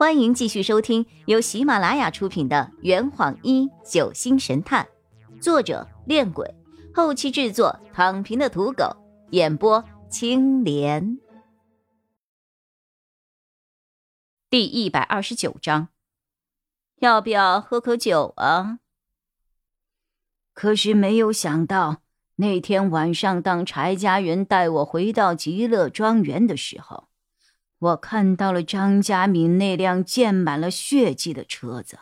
[0.00, 4.88] 欢迎继续收听由喜马拉雅出品的《圆谎一九星神探》，
[5.42, 6.54] 作者：恋鬼，
[6.94, 8.96] 后期制作：躺平的土狗，
[9.32, 11.18] 演播：青莲。
[14.48, 15.88] 第一百二十九章，
[17.00, 18.78] 要不要喝口酒啊？
[20.54, 22.00] 可是没有想到，
[22.36, 27.09] 那天晚上，当柴家人带我回到极乐庄园的时候。
[27.80, 32.00] 我看到了张家敏那辆溅满了血迹的车子，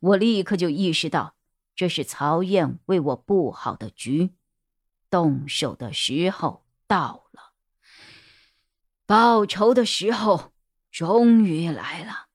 [0.00, 1.36] 我立刻就意识到
[1.74, 4.34] 这是曹燕为我布好的局，
[5.08, 7.52] 动手的时候到了，
[9.06, 10.52] 报仇的时候
[10.90, 12.26] 终于来了。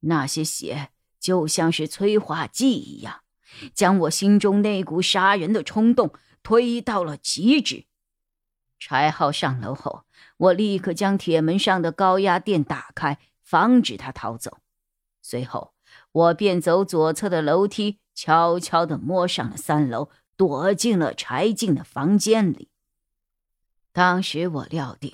[0.00, 3.20] 那些血就像是催化剂一样，
[3.72, 7.84] 将我心中那股杀人的冲动推到了极致。
[8.80, 10.04] 柴浩上楼后。
[10.40, 14.56] 我立刻将铁门上的高压电打开，防止他逃走。
[15.20, 15.74] 随后，
[16.12, 22.70] 我便走左侧的楼梯，悄悄地摸上了三楼，躲进了柴静的房间里。
[23.92, 25.12] 当时我料定，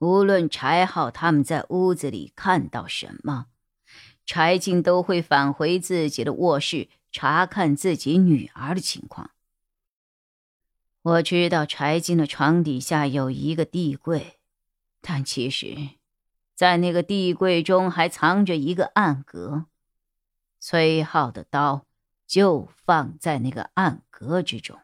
[0.00, 3.46] 无论柴浩他们在屋子里看到什么，
[4.26, 9.30] 柴静都会返回自己的卧室查看自己女儿的情况。
[11.00, 14.40] 我知道柴静的床底下有一个地柜。
[15.04, 15.90] 但其实，
[16.54, 19.66] 在那个地柜中还藏着一个暗格，
[20.60, 21.84] 崔浩的刀
[22.26, 24.78] 就放在那个暗格之中。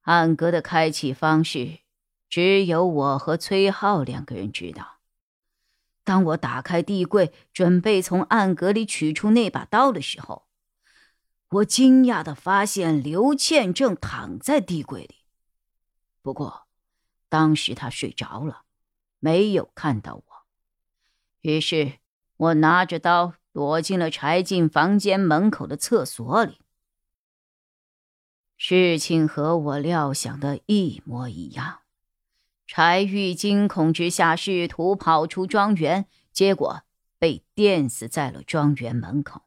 [0.00, 1.80] 暗格的开启方式，
[2.28, 4.98] 只有我和崔浩两个人知道。
[6.02, 10.46] 当我打开地柜，准备从暗格里取出那把刀的时候，
[11.48, 15.16] 我惊讶的发现刘倩正躺在地柜里。
[16.22, 16.66] 不过，
[17.28, 18.62] 当时她睡着了。
[19.18, 20.22] 没有看到我，
[21.40, 21.94] 于是
[22.36, 26.60] 我拿着刀躲进了柴进房间门口的厕所里。
[28.56, 31.80] 事情和我料想的一模一样，
[32.66, 36.82] 柴玉惊恐之下试图跑出庄园，结果
[37.18, 39.42] 被电死在了庄园门口。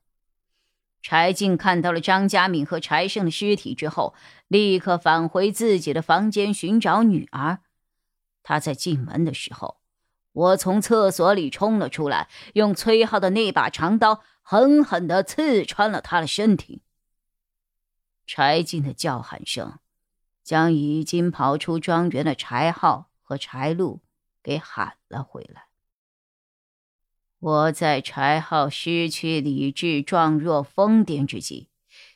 [1.01, 4.13] 柴进看到了张家敏和柴胜的尸体之后，
[4.47, 7.61] 立刻返回自己的房间寻找女儿。
[8.49, 9.77] 他在进门的时候，
[10.31, 16.81] 我从厕所里冲了出来，用崔浩的那把长刀狠狠地刺穿了他的身体。
[18.25, 19.77] 柴进的叫喊声，
[20.43, 24.01] 将已经跑出庄园的柴浩和柴禄
[24.41, 25.67] 给喊了回来。
[27.38, 31.69] 我在柴浩失去理智、状若疯癫之际，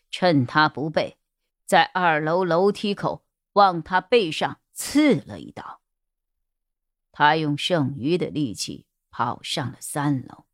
[0.10, 1.20] 趁他不备，
[1.68, 5.83] 在二楼楼梯口往他背上刺了一刀。
[7.14, 10.46] 他用剩余的力气跑上了三楼，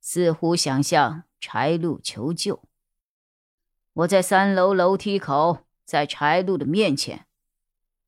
[0.00, 2.64] 似乎想向柴路求救。
[3.92, 7.26] 我在三楼楼梯口，在柴路的面前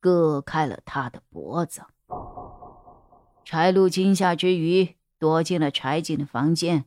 [0.00, 1.84] 割开了他的脖子。
[3.44, 6.86] 柴路惊吓之余，躲进了柴进的房间。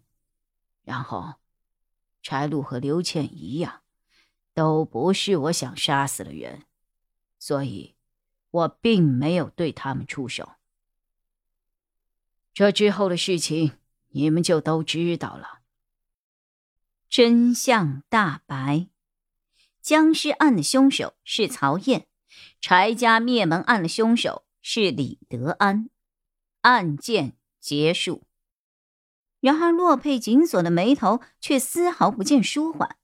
[0.84, 1.36] 然后，
[2.24, 3.81] 柴路和刘倩一样，
[4.56, 6.63] 都不是我想杀死的人，
[7.38, 7.94] 所以
[8.50, 10.53] 我并没有对他们出手。
[12.57, 13.73] 这之后的事情，
[14.09, 15.59] 你们就都知道了。
[17.07, 18.88] 真相大白，
[19.79, 22.07] 僵尸案的凶手是曹燕，
[22.59, 25.91] 柴家灭门案的凶手是李德安，
[26.62, 28.23] 案件结束。
[29.39, 32.97] 然而，洛佩紧锁的眉头却丝毫不见舒缓。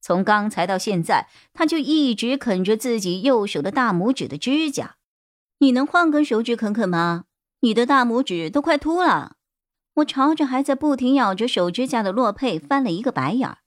[0.00, 4.96] 从刚才到现在，他就一直啃着自己右手的大拇指的指甲。
[5.58, 7.26] 你能换根手指啃啃吗？
[7.66, 9.38] 你的大拇指都快秃了，
[9.94, 13.58] 我朝着还在不停咬着手指甲的洛佩翻了一个白眼儿。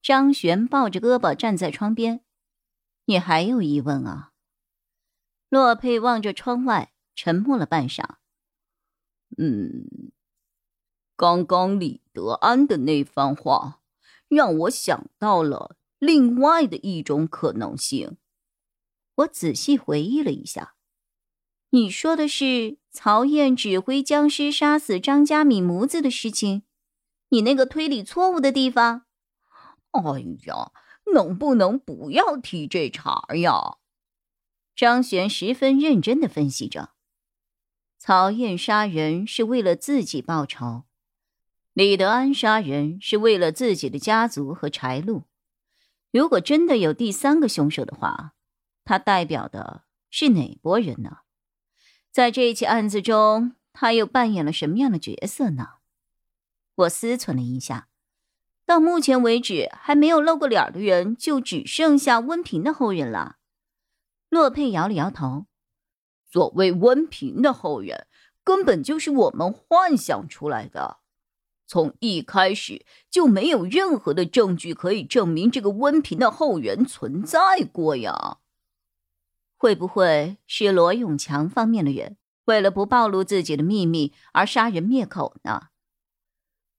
[0.00, 2.24] 张璇抱着胳膊站在窗边，
[3.04, 4.32] 你还有疑问啊？
[5.50, 8.02] 洛佩望着窗外，沉默了半晌。
[9.36, 10.10] 嗯，
[11.14, 13.82] 刚刚李德安的那番话，
[14.28, 18.16] 让我想到了另外的一种可能性。
[19.16, 20.76] 我仔细回忆了一下。
[21.72, 26.62] 你说的是曹燕指挥僵尸杀死张家敏母子的事情？
[27.28, 29.06] 你那个推理错误的地方？
[29.92, 30.72] 哎呀，
[31.14, 33.78] 能不能不要提这茬呀？
[34.74, 36.90] 张璇十分认真的分析着：
[37.98, 40.82] 曹燕杀人是为了自己报仇，
[41.72, 45.22] 李德安杀人是为了自己的家族和柴禄。
[46.10, 48.34] 如果真的有第三个凶手的话，
[48.84, 51.18] 他代表的是哪拨人呢？
[52.12, 55.74] 在这起案子中，他又扮演了什么样的角色呢？
[56.74, 57.88] 我思忖了一下，
[58.66, 63.36] 到目前为止还没有露过脸的人，就只剩下温平的后人了。
[64.28, 65.46] 洛佩摇了摇头
[66.30, 68.08] ：“所谓温平的后人，
[68.42, 70.98] 根本就是我们幻想出来的。
[71.66, 78.38] 从一开始就没有任何的证据可以证明这个温平的后人存在过呀。
[79.60, 82.16] 会不会是罗永强方面的人，
[82.46, 85.64] 为了不暴露自己的秘密而杀人灭口呢？”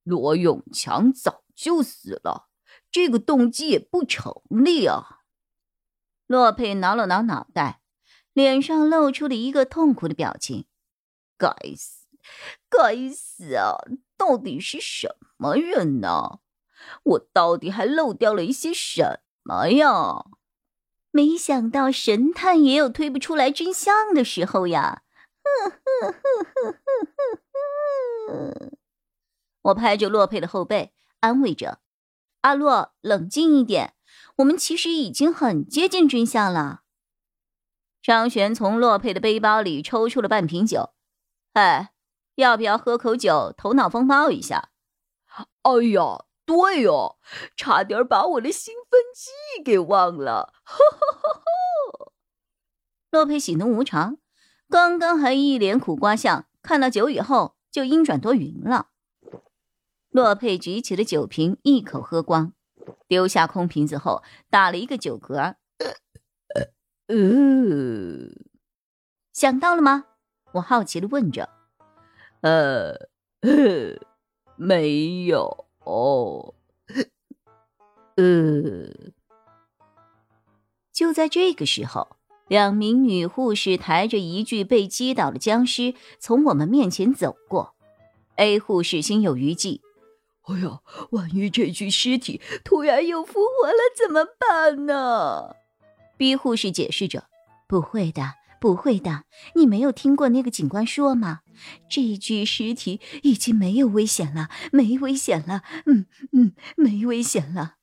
[0.01, 2.47] 罗永强早就死了，
[2.91, 5.19] 这个动机也不成立啊！
[6.25, 7.81] 洛佩挠了挠脑袋，
[8.33, 10.65] 脸上露出了一个痛苦的表情。
[11.37, 12.07] 该死，
[12.67, 13.77] 该死啊！
[14.17, 16.39] 到底是什么人呢？
[17.03, 20.25] 我到底还漏掉了一些什么呀？
[21.11, 25.03] 没想到神探也有推不出来真相的时候呀！
[25.43, 28.77] 哼哼哼哼哼哼。
[29.63, 31.79] 我拍着洛佩的后背，安慰着
[32.41, 33.93] ：“阿洛，冷静一点，
[34.37, 36.81] 我们其实已经很接近真相了。”
[38.01, 40.91] 张璇从洛佩的背包里抽出了半瓶酒
[41.53, 41.91] ，“哎，
[42.35, 44.69] 要不要喝口酒，头脑风暴一下
[45.61, 47.17] ？”“哎呀，对哦，
[47.55, 50.53] 差点把我的兴奋剂给忘了。
[50.63, 52.11] ”“哈哈哈哈！”
[53.11, 54.17] 洛佩喜怒无常，
[54.69, 58.89] 刚刚还一脸苦瓜相，看到酒以后就阴转多云了。
[60.09, 62.53] 洛佩举起了酒瓶，一口喝光，
[63.07, 65.55] 丢下空瓶子后，打了一个酒嗝。
[67.07, 67.15] 呃，
[69.33, 70.05] 想到了吗？
[70.53, 71.49] 我好奇的问着。
[72.41, 73.09] 呃，
[74.55, 75.67] 没有。
[75.91, 76.53] 哦
[78.15, 79.11] 呃，
[80.93, 82.15] 就在这个时候，
[82.47, 87.75] 两名女护士抬着一具被击倒的僵尸从我们面前走过。
[88.37, 89.81] A 护士心有余悸。
[90.43, 95.55] 哎呀，万一这具尸体突然又复活了怎么办呢
[96.17, 97.25] ？B 护士解释着
[97.67, 99.23] ：“不会的，不会的，
[99.55, 101.39] 你没有听过那个警官说吗？
[101.89, 107.77] 这具尸体已经没有危险了，没危险了，嗯嗯，没危险了。”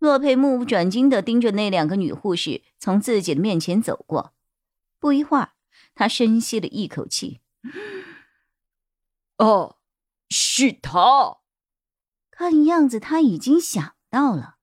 [0.00, 4.32] 洛佩目不转睛地盯着那两个女护士从自己的面前走过。
[4.98, 5.50] 不一会儿，
[5.94, 7.40] 他深吸了一口气
[9.36, 9.76] ：“哦，
[10.30, 11.38] 是他。”
[12.32, 14.57] 看样子他已经想到了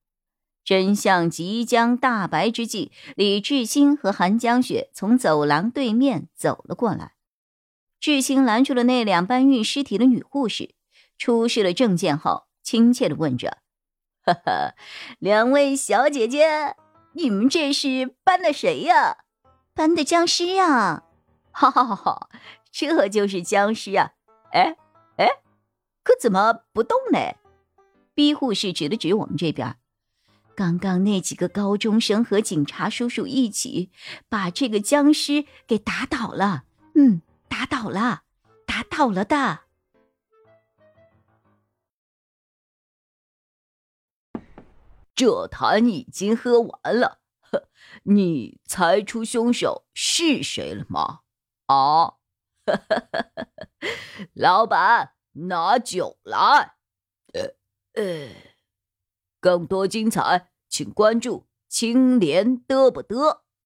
[0.66, 7.12] 真相即将大白之际，李志新和韩江雪从走廊对面走了过来。
[8.00, 10.74] 志新拦住了那两搬运尸体的女护士，
[11.16, 13.58] 出示了证件后，亲切的问着
[14.26, 14.74] ：“哈哈，
[15.20, 16.74] 两位小姐姐，
[17.12, 19.18] 你们这是搬的谁呀？
[19.72, 21.04] 搬的僵尸呀！
[21.52, 22.28] 哈哈哈哈，
[22.72, 24.10] 这就是僵尸啊！
[24.50, 24.76] 哎
[25.16, 25.28] 哎，
[26.02, 27.18] 可怎么不动呢？”
[28.16, 29.76] B 护士指了指我们这边，
[30.56, 33.90] 刚刚那几个高中生和警察叔叔一起
[34.28, 36.64] 把这个僵尸给打倒了。
[36.94, 38.22] 嗯，打倒了，
[38.66, 39.60] 打倒了的。
[45.14, 47.20] 这坛已经喝完了，
[48.04, 51.20] 你猜出凶手是谁了吗？
[51.66, 52.14] 啊，
[54.34, 56.76] 老板，拿酒来。
[57.94, 58.28] 呃，
[59.40, 63.40] 更多精彩，请关注青莲嘚不嘚。